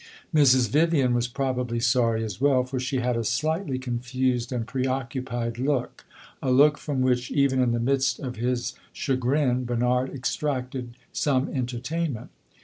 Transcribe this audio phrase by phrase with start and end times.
[0.33, 0.69] Mrs.
[0.71, 6.05] Vivian was probably sorry as well, for she had a slightly confused and preoccupied look
[6.41, 12.31] a look from which, even in the midst of his chagrin, Bernard extracted some entertainment.